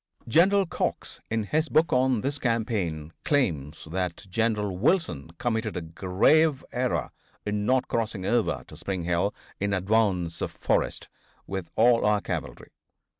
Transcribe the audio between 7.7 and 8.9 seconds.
crossing over to